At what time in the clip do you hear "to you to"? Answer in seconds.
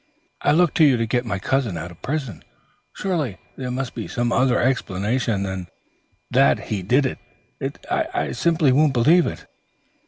0.73-1.05